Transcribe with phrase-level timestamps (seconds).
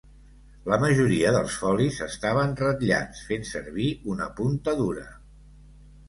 [0.71, 3.85] La majoria dels folis estaven ratllats fent servir
[4.15, 5.05] una punta dura.